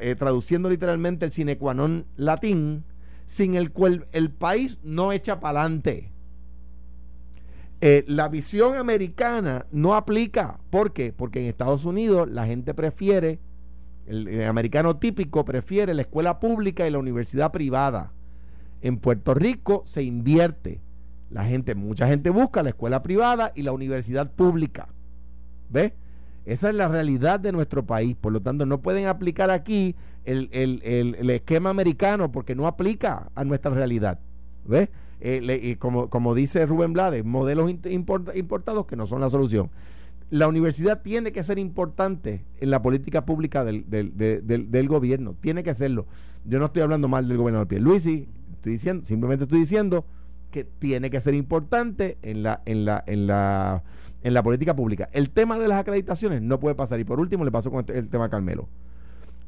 [0.00, 2.84] eh, traduciendo literalmente el sine qua non latín,
[3.26, 6.12] sin el cual el país no echa para adelante.
[7.80, 10.60] Eh, la visión americana no aplica.
[10.70, 11.12] ¿Por qué?
[11.12, 13.40] Porque en Estados Unidos la gente prefiere,
[14.06, 18.12] el, americano típico prefiere la escuela pública y la universidad privada.
[18.82, 20.80] En Puerto Rico se invierte.
[21.32, 24.88] La gente, mucha gente busca la escuela privada y la universidad pública.
[25.70, 25.92] ¿Ves?
[26.44, 28.16] Esa es la realidad de nuestro país.
[28.20, 30.50] Por lo tanto, no pueden aplicar aquí el,
[31.30, 34.20] esquema americano porque no aplica a nuestra realidad.
[34.66, 34.90] ¿Ves?
[35.20, 39.70] Eh, como, como dice Rubén Blades, modelos importados que no son la solución.
[40.28, 45.34] La universidad tiene que ser importante en la política pública del, del, gobierno.
[45.40, 46.06] Tiene que serlo.
[46.44, 48.28] Yo no estoy hablando mal del gobernador Pierluisi.
[48.54, 50.04] Estoy diciendo, simplemente estoy diciendo
[50.52, 53.82] que tiene que ser importante en la, en la, en la
[54.22, 55.08] en la política pública.
[55.12, 57.00] El tema de las acreditaciones no puede pasar.
[57.00, 58.68] Y por último, le pasó con este, el tema a Carmelo.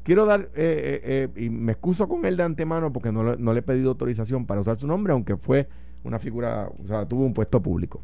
[0.03, 3.59] Quiero dar, eh, eh, eh, y me excuso con él de antemano porque no, le
[3.59, 5.67] he pedido autorización para usar su nombre, aunque fue
[6.03, 8.03] una figura, o sea, tuvo un puesto público.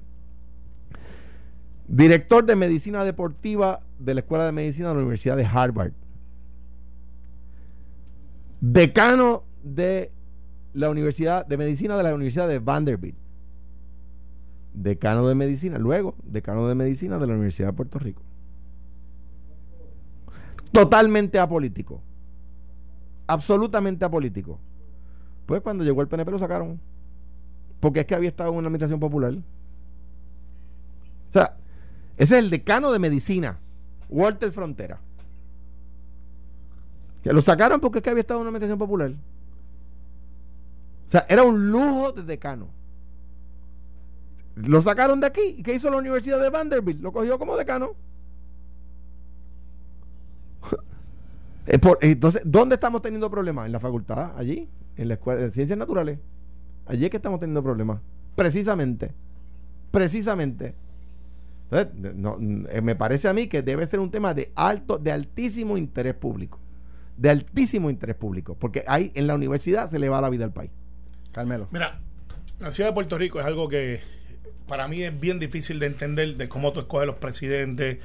[1.87, 5.91] Director de Medicina Deportiva de la Escuela de Medicina de la Universidad de Harvard.
[8.61, 10.11] Decano de
[10.73, 13.17] la Universidad de Medicina de la Universidad de Vanderbilt
[14.73, 18.21] decano de medicina, luego decano de medicina de la Universidad de Puerto Rico.
[20.71, 22.01] Totalmente apolítico.
[23.27, 24.59] Absolutamente apolítico.
[25.45, 26.79] Pues cuando llegó el PNP lo sacaron.
[27.79, 29.33] Porque es que había estado en una administración popular.
[29.33, 31.57] O sea,
[32.17, 33.59] ese es el decano de medicina,
[34.09, 34.99] Walter Frontera.
[37.23, 39.13] Que lo sacaron porque es que había estado en una administración popular.
[41.11, 42.69] O sea, era un lujo de decano.
[44.55, 45.55] Lo sacaron de aquí.
[45.57, 47.01] ¿Y qué hizo la Universidad de Vanderbilt?
[47.01, 47.95] Lo cogió como decano.
[51.65, 53.65] Entonces, ¿dónde estamos teniendo problemas?
[53.65, 56.17] En la facultad, allí, en la escuela de ciencias naturales.
[56.85, 57.99] Allí es que estamos teniendo problemas.
[58.37, 59.13] Precisamente.
[59.91, 60.75] Precisamente.
[61.71, 65.75] Entonces, eh, me parece a mí que debe ser un tema de alto, de altísimo
[65.77, 66.57] interés público.
[67.17, 68.55] De altísimo interés público.
[68.55, 70.71] Porque ahí en la universidad se le va la vida al país.
[71.31, 71.67] Carmelo.
[71.71, 71.99] Mira,
[72.59, 74.01] la ciudad de Puerto Rico es algo que
[74.67, 77.97] para mí es bien difícil de entender de cómo tú escoges los presidentes.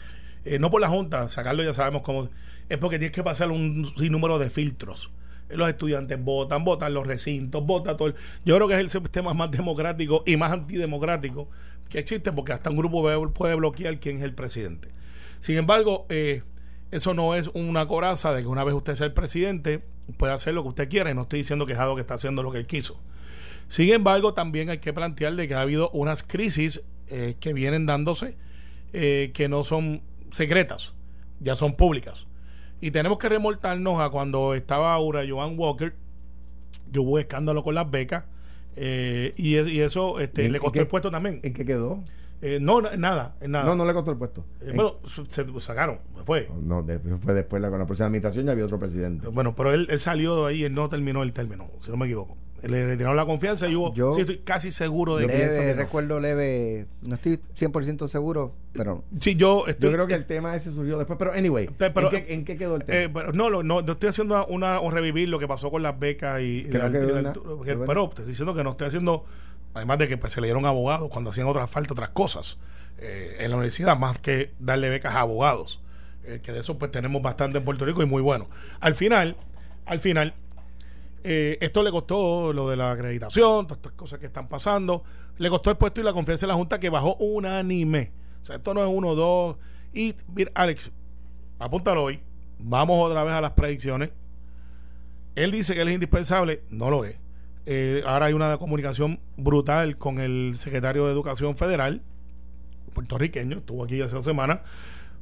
[0.45, 2.29] Eh, no por la Junta, sacarlo ya sabemos cómo.
[2.69, 5.11] Es porque tienes que pasar un sinnúmero de filtros.
[5.49, 8.15] Los estudiantes votan, votan los recintos, votan todo.
[8.45, 11.49] Yo creo que es el sistema más democrático y más antidemocrático
[11.89, 14.89] que existe porque hasta un grupo puede bloquear quién es el presidente.
[15.39, 16.43] Sin embargo, eh,
[16.91, 19.85] eso no es una coraza de que una vez usted sea el presidente,
[20.17, 21.11] puede hacer lo que usted quiera.
[21.11, 23.01] Y no estoy diciendo que Jado que está haciendo lo que él quiso.
[23.69, 28.37] Sin embargo, también hay que plantearle que ha habido unas crisis eh, que vienen dándose
[28.93, 30.95] eh, que no son secretas,
[31.41, 32.27] ya son públicas.
[32.81, 35.95] Y tenemos que remoltarnos a cuando estaba ahora Joan Walker,
[36.93, 38.25] que hubo escándalo con las becas,
[38.77, 41.41] eh, y, eso este, le costó el puesto también.
[41.43, 42.05] ¿En qué quedó?
[42.61, 43.65] no, nada, nada.
[43.65, 44.45] No, no le costó el puesto.
[44.75, 44.97] bueno,
[45.29, 46.49] se, sacaron, fue.
[46.63, 46.85] No,
[47.23, 49.27] fue después con la próxima administración ya había otro presidente.
[49.29, 52.07] Bueno, pero él, él salió de ahí y no terminó el término, si no me
[52.07, 56.21] equivoco le retiraron la confianza y hubo, yo sí, estoy casi seguro de leve, recuerdo
[56.21, 60.73] leve, no estoy 100% seguro, pero sí, yo estoy, yo creo que el tema ese
[60.73, 62.99] surgió después, pero anyway, pero, ¿en, qué, quedó el tema?
[62.99, 65.99] Eh, pero no, no, no, estoy haciendo una, un revivir lo que pasó con las
[65.99, 69.25] becas y, pero te estoy diciendo que no estoy haciendo
[69.77, 72.57] además de que pues, se le dieron abogados cuando hacían otras faltas, otras cosas
[72.99, 75.81] eh, en la universidad, más que darle becas a abogados,
[76.25, 78.49] eh, que de eso pues tenemos bastante en Puerto Rico y muy bueno.
[78.81, 79.37] Al final,
[79.85, 80.35] al final
[81.29, 85.03] Eh, esto le costó lo de la acreditación, todas estas cosas que están pasando.
[85.39, 88.12] Le costó el puesto y la confianza de la Junta que bajó unánime.
[88.41, 89.57] O sea, esto no es uno, dos.
[89.93, 90.93] Y, mira, Alex,
[91.59, 92.21] apúntalo hoy.
[92.61, 94.11] Vamos otra vez a las predicciones.
[95.35, 97.17] Él dice que él es indispensable, no lo es.
[97.67, 102.03] Eh, ahora hay una comunicación brutal con el secretario de Educación Federal,
[102.95, 104.61] puertorriqueño, estuvo aquí hace dos semanas.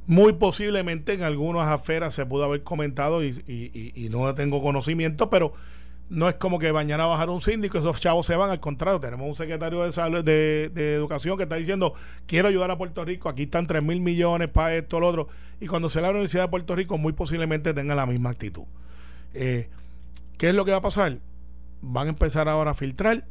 [0.05, 5.53] Muy posiblemente en algunas aferas se pudo haber comentado y, y, no tengo conocimiento, pero
[6.09, 9.27] no es como que mañana bajar un síndico, esos chavos se van, al contrario, tenemos
[9.27, 11.93] un secretario de, salud, de, Educación que está diciendo,
[12.27, 15.27] quiero ayudar a Puerto Rico, aquí están 3 mil millones para esto, lo otro,
[15.59, 18.63] y cuando sea la Universidad de Puerto Rico, muy posiblemente tenga la misma actitud.
[19.33, 19.69] Eh,
[20.37, 21.19] ¿Qué es lo que va a pasar?
[21.81, 23.25] Van a empezar ahora a filtrar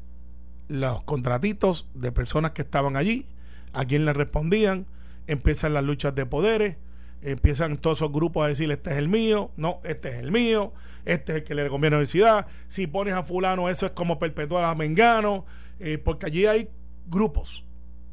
[0.68, 3.26] los contratitos de personas que estaban allí,
[3.72, 4.86] a quién le respondían,
[5.26, 6.76] empiezan las luchas de poderes,
[7.22, 10.72] empiezan todos esos grupos a decir este es el mío, no, este es el mío,
[11.04, 13.92] este es el que le conviene a la universidad, si pones a fulano eso es
[13.92, 15.44] como perpetuar a Mengano,
[15.78, 16.68] eh, porque allí hay
[17.06, 17.64] grupos,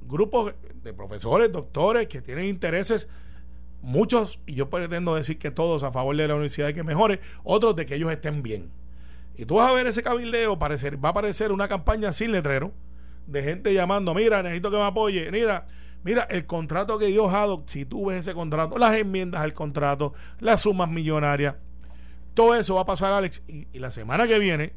[0.01, 3.07] grupos de profesores, doctores que tienen intereses,
[3.81, 7.19] muchos, y yo pretendo decir que todos a favor de la universidad y que mejore,
[7.43, 8.71] otros de que ellos estén bien.
[9.35, 12.73] Y tú vas a ver ese cabildeo, parecer, va a aparecer una campaña sin letrero,
[13.27, 15.67] de gente llamando, mira, necesito que me apoye, mira,
[16.03, 20.13] Mira, el contrato que dio Haddock, si tú ves ese contrato, las enmiendas al contrato,
[20.39, 21.55] las sumas millonarias,
[22.33, 23.41] todo eso va a pasar, Alex.
[23.47, 24.73] Y, la semana que viene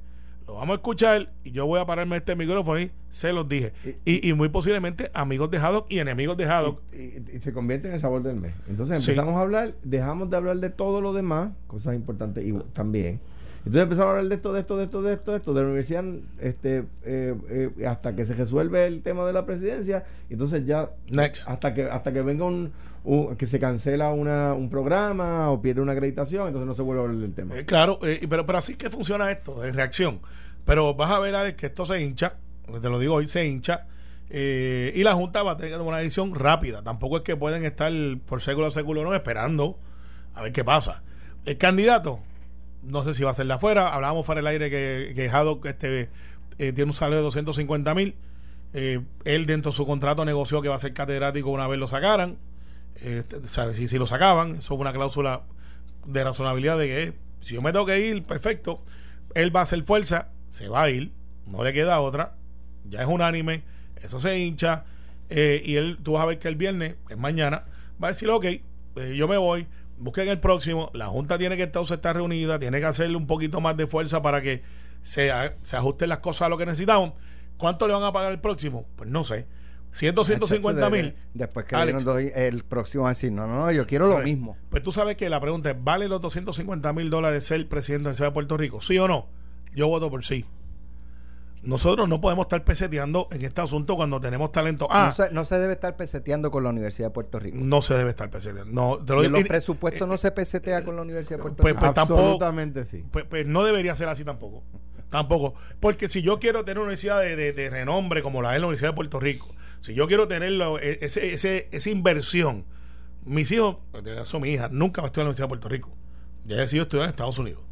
[0.46, 3.72] lo vamos a escuchar y yo voy a pararme este micrófono y se los dije.
[4.04, 6.82] Y, muy posiblemente amigos de Haddock y enemigos de Haddock.
[6.92, 8.54] Y, se convierte en el sabor del mes.
[8.68, 13.20] Entonces empezamos a hablar, dejamos de hablar de todo lo demás, cosas importantes y también
[13.66, 15.60] entonces empezamos a hablar de esto, de esto, de esto, de esto, de esto, de
[15.60, 16.04] la universidad,
[16.38, 20.90] este, eh, eh, hasta que se resuelve el tema de la presidencia, entonces ya
[21.46, 22.72] hasta que hasta que venga un,
[23.38, 27.04] que se cancela una, un programa o pierde una acreditación, entonces no se vuelve a
[27.06, 27.56] hablar del tema.
[27.56, 30.20] Eh, claro, pero, pero así que funciona esto, en reacción.
[30.66, 32.34] Pero vas a ver, Alex, que esto se hincha,
[32.82, 33.86] te lo digo hoy, se hincha.
[34.30, 36.82] y la Junta va a tener que tomar una decisión rápida.
[36.82, 37.92] Tampoco es que pueden estar
[38.26, 39.78] por século a século no esperando
[40.34, 41.02] a ver qué pasa.
[41.44, 42.20] El candidato,
[42.86, 43.88] no sé si va a ser de afuera.
[43.88, 46.10] Hablábamos fuera del aire que, que este,
[46.58, 48.14] eh, tiene un salario de 250 mil.
[48.72, 51.86] Eh, él dentro de su contrato negoció que va a ser catedrático una vez lo
[51.88, 52.38] sacaran.
[52.96, 53.36] Este,
[53.74, 55.42] Si, si lo sacaban, eso es una cláusula
[56.06, 58.82] de razonabilidad de que si yo me tengo que ir, perfecto.
[59.34, 61.12] Él va a hacer fuerza, se va a ir,
[61.46, 62.36] no le queda otra.
[62.84, 63.64] Ya es unánime,
[64.02, 64.84] eso se hincha.
[65.30, 67.64] Eh, y él, tú vas a ver que el viernes, es mañana,
[68.02, 68.46] va a decir, ok,
[69.16, 69.66] yo me voy
[69.98, 70.90] busquen el próximo.
[70.94, 74.22] La Junta tiene que estar, estar reunida, tiene que hacerle un poquito más de fuerza
[74.22, 74.62] para que
[75.02, 75.30] se,
[75.62, 77.12] se ajusten las cosas a lo que necesitamos.
[77.56, 78.86] ¿Cuánto le van a pagar el próximo?
[78.96, 79.46] Pues no sé.
[79.94, 81.14] 100, 250 mil.
[81.34, 81.76] Después que
[82.34, 84.56] el próximo a decir, no, no, no, yo quiero lo mismo.
[84.68, 88.10] Pues tú sabes que la pregunta es, ¿vale los 250 mil dólares ser presidente de
[88.10, 88.80] la ciudad de Puerto Rico?
[88.80, 89.28] ¿Sí o no?
[89.72, 90.44] Yo voto por sí.
[91.64, 94.86] Nosotros no podemos estar peseteando en este asunto cuando tenemos talento.
[94.90, 97.56] Ah, no, se, debe estar peseteando con la Universidad de Puerto Rico.
[97.58, 98.72] No se debe estar peseteando.
[98.72, 101.80] No, ¿Y los presupuestos no se pesetea con la Universidad de Puerto pues, Rico?
[101.80, 103.04] Pues, Absolutamente sí.
[103.10, 104.62] Pues, pues, no debería ser así tampoco.
[105.08, 105.54] tampoco.
[105.80, 108.96] Porque si yo quiero tener una universidad de, renombre como la de la Universidad de
[108.96, 112.66] Puerto Rico, si yo quiero tener e, ese, ese, esa inversión,
[113.24, 113.76] mis hijos,
[114.24, 115.96] son mi hija, nunca va a estudiar en la Universidad de Puerto Rico.
[116.44, 117.62] Ya he decidido estudiar en Estados Unidos.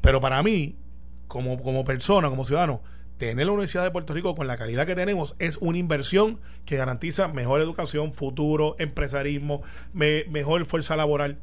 [0.00, 0.76] Pero para mí,
[1.30, 2.82] como, como persona, como ciudadano,
[3.16, 6.76] tener la Universidad de Puerto Rico con la calidad que tenemos es una inversión que
[6.76, 9.62] garantiza mejor educación, futuro, empresarismo,
[9.92, 11.38] mejor fuerza laboral.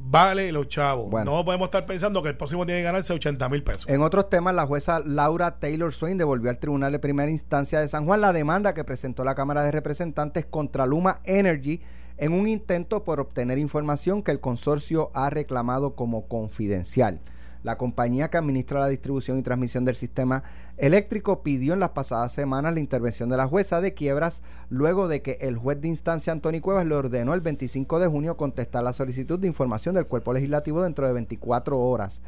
[0.00, 1.12] Vale los chavos.
[1.24, 3.88] no podemos estar pensando que el próximo tiene que ganarse 80 mil pesos.
[3.88, 7.88] En otros temas, la jueza Laura Taylor Swain devolvió al Tribunal de Primera Instancia de
[7.88, 11.80] San Juan la demanda que presentó la Cámara de Representantes contra Luma Energy
[12.18, 17.20] en un intento por obtener información que el consorcio ha reclamado como confidencial.
[17.62, 20.44] La compañía que administra la distribución y transmisión del sistema
[20.76, 25.22] eléctrico pidió en las pasadas semanas la intervención de la jueza de quiebras luego de
[25.22, 28.92] que el juez de instancia Antonio Cuevas le ordenó el 25 de junio contestar la
[28.92, 32.22] solicitud de información del cuerpo legislativo dentro de 24 horas.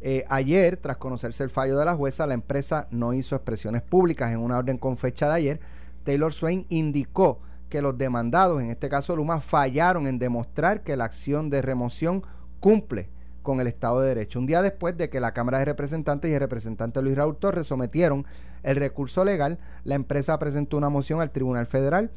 [0.00, 4.32] Eh, ayer, tras conocerse el fallo de la jueza, la empresa no hizo expresiones públicas
[4.32, 5.60] en una orden con fecha de ayer.
[6.04, 11.04] Taylor Swain indicó que los demandados, en este caso Luma, fallaron en demostrar que la
[11.04, 12.22] acción de remoción
[12.60, 13.08] cumple
[13.46, 14.40] con el Estado de Derecho.
[14.40, 17.68] Un día después de que la Cámara de Representantes y el representante Luis Raúl Torres
[17.68, 18.26] sometieron
[18.64, 22.10] el recurso legal, la empresa presentó una moción al Tribunal Federal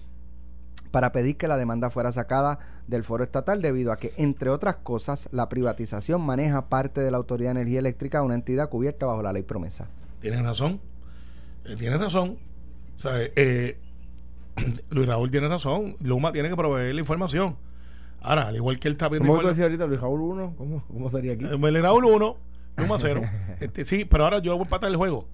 [0.89, 4.77] para pedir que la demanda fuera sacada del foro estatal debido a que, entre otras
[4.77, 9.21] cosas, la privatización maneja parte de la Autoridad de Energía Eléctrica, una entidad cubierta bajo
[9.21, 9.87] la ley promesa.
[10.19, 10.81] Tienes razón,
[11.63, 12.39] eh, razón.
[13.05, 13.77] Eh,
[14.89, 17.55] Luis Raúl tiene razón, Luma tiene que proveer la información.
[18.21, 19.27] Ahora, al igual que él está viendo.
[19.33, 20.53] ¿Cómo decía ahorita Luis Raúl 1?
[20.57, 21.45] ¿Cómo, ¿Cómo, sería aquí?
[21.45, 22.35] El Raúl 1
[22.77, 23.21] Luma cero.
[23.59, 25.27] Este, sí, pero ahora yo voy a empatar el juego.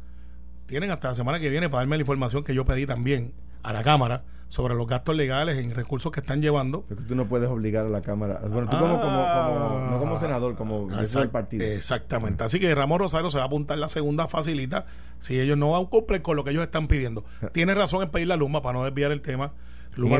[0.66, 3.72] Tienen hasta la semana que viene para darme la información que yo pedí también a
[3.72, 6.86] la Cámara sobre los gastos legales en recursos que están llevando.
[7.08, 8.40] Tú no puedes obligar a la Cámara.
[8.48, 11.66] Bueno, tú como, como, como- no como senador, como Ah, jefe del exact- partido.
[11.66, 12.44] Exactamente.
[12.44, 14.86] Así que Ramón Rosario se va a apuntar la segunda facilita
[15.20, 17.26] si ellos no cumplen con lo que ellos están pidiendo.
[17.54, 19.52] Tiene razón en pedir la Luma para no desviar el tema.
[19.96, 20.18] Luma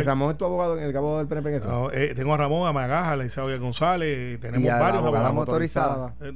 [0.00, 1.60] en- Ramón es tu abogado en el abogado del PNP.
[1.66, 5.02] No, eh, tengo a Ramón, a Magaja, a Isabel González, tenemos Y a la varios
[5.02, 5.34] abogados.
[5.34, 6.14] motorizada.
[6.20, 6.32] Eh,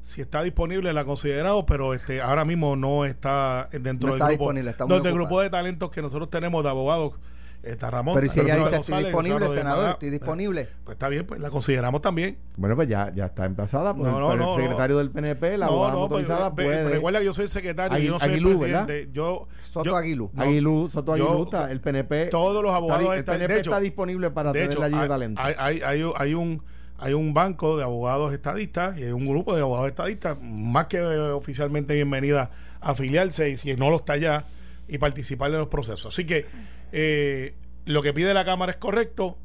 [0.00, 4.22] si está disponible la ha considerado, pero este ahora mismo no está dentro No del
[4.22, 7.12] está grupo, está no, del grupo de talentos que nosotros tenemos de abogados.
[7.62, 8.14] Está Ramón.
[8.16, 9.90] Pero ¿y si ella dice estoy disponible, senador, Magaja.
[9.92, 10.68] estoy disponible?
[10.84, 12.38] Pues está bien, pues la consideramos también.
[12.56, 14.98] Bueno, pues ya, ya está emplazada por, No, el- no, por no, el secretario no.
[14.98, 16.90] del PNP, la No, abogada no, motorizada pues, ve- puede.
[16.90, 18.86] Recuerda que yo soy el secretario, Agui- yo no soy Aguilú, el ¿verdad?
[18.86, 19.12] presidente.
[19.14, 20.30] Yo, Soto yo- Aguilú.
[20.32, 22.26] no, Aguilú, Soto yo- Aguilú, está- el PNP.
[22.26, 24.86] todos los abogados está, el PNP de hecho- está disponible para de tener hecho, la
[24.86, 25.40] ayuda de hay, talento.
[25.42, 26.62] hay, hay, hay- hay un
[26.98, 30.98] hay un banco de abogados estadistas y hay un grupo de abogados estadistas más que
[30.98, 34.44] eh, oficialmente bienvenida a afiliarse y si no lo está ya
[34.88, 36.14] y participar en los procesos.
[36.14, 36.46] Así que
[36.92, 39.38] eh, lo que pide la Cámara es correcto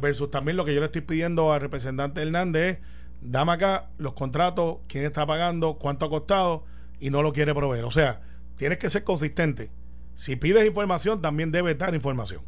[0.00, 4.14] versus también lo que yo le estoy pidiendo al representante Hernández es dame acá los
[4.14, 6.64] contratos, quién está pagando, cuánto ha costado
[7.00, 7.84] y no lo quiere proveer.
[7.84, 8.20] O sea,
[8.56, 9.70] tienes que ser consistente.
[10.14, 12.42] Si pides información, también debes dar información.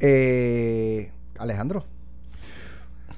[0.00, 1.84] Eh, Alejandro,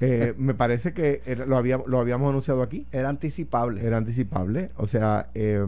[0.01, 2.85] Eh, me parece que era- lo, había- lo habíamos anunciado aquí.
[2.91, 3.85] era anticipable.
[3.85, 4.71] Era anticipable.
[4.77, 5.65] O sea, eh,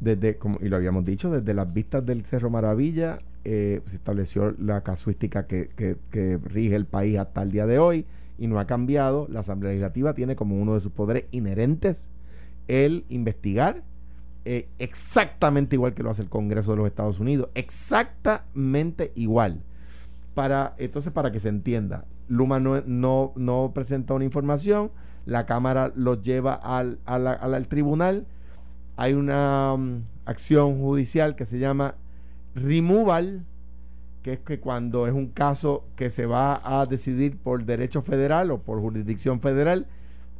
[0.00, 4.54] desde, como, y lo habíamos dicho, desde las vistas del Cerro Maravilla eh, se estableció
[4.58, 8.06] la casuística que, que- que rige el país hasta el día de hoy
[8.38, 9.26] y no ha cambiado.
[9.30, 12.08] La Asamblea Legislativa tiene como uno de sus poderes inherentes
[12.68, 13.82] el investigar
[14.44, 17.48] eh, exactamente igual que lo hace el Congreso de los Estados Unidos.
[17.54, 19.60] Exactamente igual.
[20.34, 24.90] Para, entonces, para que se entienda, Luma no, no, no presenta una información,
[25.26, 28.26] la Cámara los lleva al, al- al tribunal,
[28.96, 31.94] hay una mm, acción judicial que se llama
[32.54, 33.44] removal,
[34.22, 38.50] que es que cuando es un caso que se va a decidir por derecho federal
[38.50, 39.86] o por jurisdicción federal,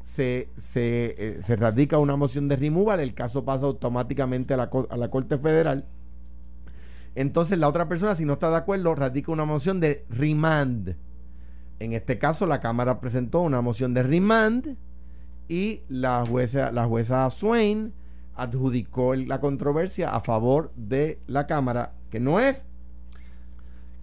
[0.03, 4.71] se, se, eh, se radica una moción de removal, el caso pasa automáticamente a la,
[4.91, 5.85] a la Corte Federal.
[7.15, 10.97] Entonces la otra persona, si no está de acuerdo, radica una moción de remand.
[11.83, 14.77] En este caso, la Cámara presentó una moción de remand
[15.49, 17.93] y la jueza, la jueza Swain
[18.37, 22.67] adjudicó el- la controversia a favor de la Cámara, que no es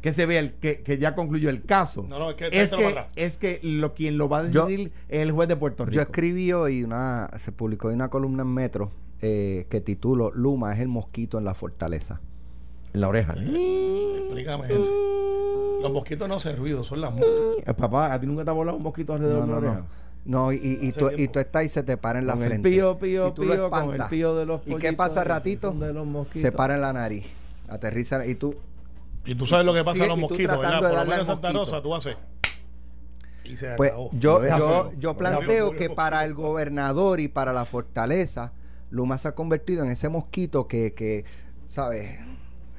[0.01, 2.05] que se vea el, que, que ya concluyó el caso.
[2.07, 4.91] No, no, es que es, que, es que lo quien lo va a Yo- decidir
[5.07, 5.95] es el juez de Puerto Rico.
[5.95, 10.79] Yo escribí hoy una, se publicó una columna en Metro eh, que titulo Luma es
[10.79, 12.19] el mosquito en la fortaleza.
[12.93, 13.33] En la oreja.
[13.33, 15.79] Explícame eso.
[15.81, 17.29] Los mosquitos no hacen ruido, son las moscas.
[17.65, 19.61] Eh, Papá, ¿a ti nunca te ha volado un mosquito alrededor No, de no, la
[19.61, 19.71] no.
[19.73, 19.87] oreja?
[20.25, 22.43] No, y, y, y tú, y tú estás y se te para en la Con
[22.43, 22.69] el frente.
[22.69, 25.71] pío, pío, y tú lo pío, con el pío de los ¿Y qué pasa ratito?
[25.71, 26.05] de los.
[26.33, 27.25] Se para en la nariz.
[27.69, 28.53] Aterriza y tú
[29.25, 30.79] Y tú sabes lo que pasa Sí, a los mosquitos, ¿verdad?
[30.79, 31.51] tratando de Por lo menos Santa.
[31.53, 32.17] Rosa tú haces.
[33.45, 34.09] Y se Pues acabó.
[34.13, 38.51] yo, yo, yo planteo que para el gobernador y para la fortaleza,
[38.91, 41.23] Luma se ha convertido en ese mosquito que, que
[41.65, 42.19] ¿sabes?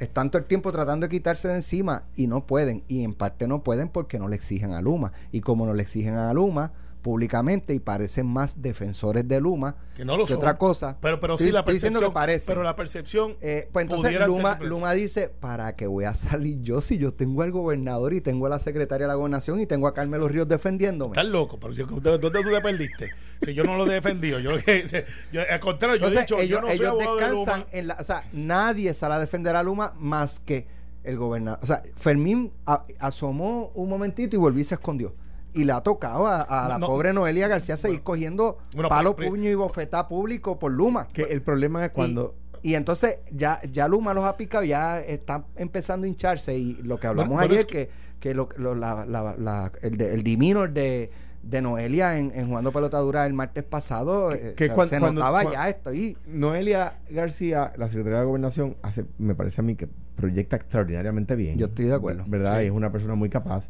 [0.00, 2.82] Es tanto el tiempo tratando de quitarse de encima y no pueden.
[2.88, 5.12] Y en parte no pueden porque no le exigen a Luma.
[5.30, 10.04] Y como no le exigen a Luma públicamente y parecen más defensores de Luma Que
[10.04, 10.36] no lo son.
[10.38, 10.98] otra cosa.
[11.00, 12.04] Pero, pero sí, la percepción.
[12.04, 12.46] que parece.
[12.46, 13.36] Pero la percepción.
[13.40, 17.42] Eh, pues entonces Luma, Luma dice, ¿para qué voy a salir yo si yo tengo
[17.42, 20.46] al gobernador y tengo a la secretaria de la gobernación y tengo a Carmelo Ríos
[20.48, 21.12] defendiéndome?
[21.12, 23.10] Estás loco, pero ¿dónde, dónde tú te perdiste?
[23.42, 25.04] Si yo no lo he defendido, yo, que-
[25.50, 27.66] al contrario, yo he dicho, ellos, yo no soy ellos abogado de descansan Luma.
[27.72, 30.66] en la, o sea, nadie sale a defender a Luma más que
[31.02, 31.58] el gobernador.
[31.62, 35.14] O sea, Fermín a- asomó un momentito y volvió y se escondió.
[35.52, 36.86] Y le ha tocado a, a la No.
[36.86, 41.08] pobre Noelia García seguir cogiendo Bueno, palo, puño y bofetá público por Luma.
[41.08, 42.34] Que el problema es cuando...
[42.62, 46.56] Y, y entonces ya, ya Luma los ha picado, ya está empezando a hincharse.
[46.56, 50.00] Y lo que hablamos Bueno, ayer, es que, que lo, lo- la, la- la- el,
[50.00, 51.10] el diminor de,
[51.42, 54.98] de Noelia en, en jugando pelotadura el martes pasado, eh, que o sea, cuan- se
[55.00, 55.92] cuando- notaba ya esto.
[55.94, 61.34] Y Noelia García, la secretaria de Gobernación, hace, me parece a mí que proyecta extraordinariamente
[61.34, 61.56] bien.
[61.58, 62.24] Yo estoy de acuerdo.
[62.26, 62.58] ¿Verdad?
[62.58, 62.64] Sí.
[62.64, 63.64] Y es una persona muy capaz.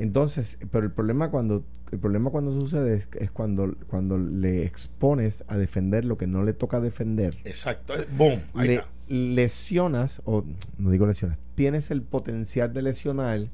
[0.00, 5.44] Entonces, pero el problema cuando el problema cuando sucede es, es cuando cuando le expones
[5.46, 7.36] a defender lo que no le toca defender.
[7.44, 8.88] Exacto, boom, ahí le está.
[9.08, 10.44] lesionas o
[10.78, 13.48] no digo lesionas, tienes el potencial de lesionar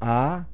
[0.00, 0.46] a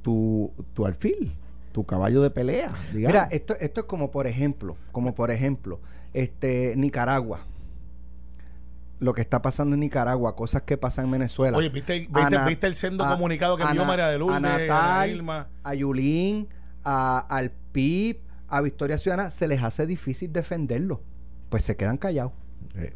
[0.00, 1.32] tu tu alfil,
[1.72, 3.12] tu caballo de pelea, digamos.
[3.12, 5.80] mira, esto, esto es como por ejemplo, como por ejemplo,
[6.14, 7.40] este Nicaragua.
[9.00, 11.58] Lo que está pasando en Nicaragua, cosas que pasan en Venezuela.
[11.58, 14.40] Oye, ¿viste, viste, Ana- viste el sendo a- comunicado que envió María de a Lourdes,
[14.40, 15.48] Natal, Ana Irma?
[15.62, 16.48] a Yulín,
[16.84, 21.02] a- al PIB, a Victoria Ciudadana, se les hace difícil defenderlo.
[21.48, 22.32] Pues se quedan callados.
[22.74, 22.88] Sí.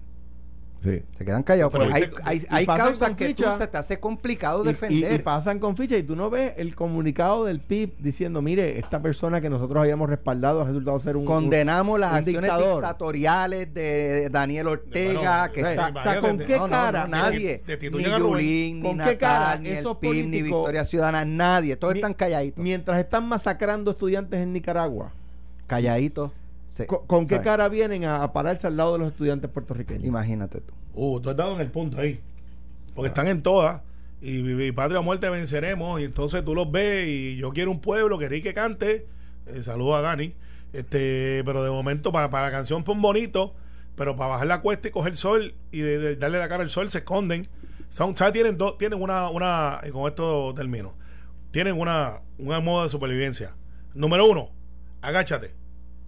[0.83, 1.03] Sí.
[1.19, 1.73] Se quedan callados.
[1.73, 5.13] Pero Pero hay, hay, causas que tú se te hace complicado Y- y- defender.
[5.13, 9.03] Y, pasan con ficha y tú no ves el comunicado del PIB diciendo, mire, esta
[9.03, 11.25] persona que nosotros habíamos respaldado ha resultado ser un...
[11.25, 12.75] Condenamos las un acciones dictador.
[12.77, 15.89] dictatoriales de Daniel Ortega, Bueno, que o está...
[15.89, 17.03] o sea, ¿con qué No, cara?
[17.03, 17.63] no, nadie.
[17.67, 18.05] De- Ni.
[18.05, 21.75] Yulín, ni ¿Con qué Natal, cara ni el PIB, ni Victoria Ciudadana, nadie.
[21.77, 22.63] Todos Mi- están calladitos.
[22.63, 25.13] Mientras están masacrando estudiantes en Nicaragua,
[25.67, 26.31] Calladitos.
[26.87, 30.05] ¿Con, con qué cara vienen a, a pararse al lado de los estudiantes puertorriqueños?
[30.05, 30.73] Imagínate tú.
[30.95, 32.21] Uh, tú has dado en el punto ahí.
[32.95, 33.83] Porque están en todas.
[34.21, 36.01] Y, y, y patria o muerte venceremos.
[36.01, 37.07] Y entonces tú los ves.
[37.09, 39.07] Y yo quiero un pueblo que Rique cante.
[39.47, 40.35] Eh, saludo a Dani.
[40.73, 43.55] Este, pero de momento, para, para la canción pon bonito.
[43.97, 46.71] Pero para bajar la cuesta y coger sol y de- de darle la cara al
[46.71, 47.49] sol, se esconden.
[47.89, 48.33] Son, ¿sabes?
[48.35, 50.95] Tienen dos, tienen una, una, y con esto termino.
[51.51, 53.55] Tienen una, una modo de supervivencia.
[53.95, 54.51] Número uno,
[55.01, 55.55] agáchate.